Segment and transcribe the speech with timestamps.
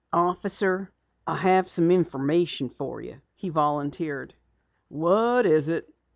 [0.13, 0.91] "Officer,
[1.27, 4.33] I have some more information for you," he volunteered.
[4.89, 5.93] "What is it?"